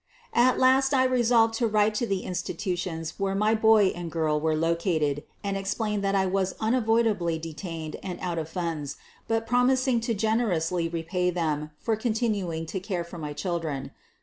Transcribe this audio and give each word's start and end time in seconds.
At 0.33 0.57
last 0.57 0.95
I 0.95 1.03
resolved 1.03 1.53
to 1.59 1.67
write 1.67 1.93
to 2.01 2.07
the 2.07 2.21
institutions 2.21 3.19
where 3.19 3.35
my 3.35 3.53
boy 3.53 3.89
and 3.93 4.11
girl 4.11 4.41
were 4.41 4.55
located 4.55 5.23
and 5.43 5.55
explain 5.55 6.01
that 6.01 6.15
I 6.15 6.23
20 6.23 6.23
SOPHIE 6.27 6.33
LYONS 6.33 6.51
was 6.53 6.57
unavoidably 6.59 7.37
detained 7.37 7.97
and 8.01 8.19
out 8.19 8.39
of 8.39 8.49
funds, 8.49 8.95
but 9.27 9.45
promising 9.45 9.99
to 9.99 10.15
generously 10.15 10.89
repay 10.89 11.29
them 11.29 11.69
for 11.77 11.95
continuing 11.95 12.65
to 12.65 12.79
care 12.79 13.03
for 13.03 13.19
my 13.19 13.33
children. 13.33 13.91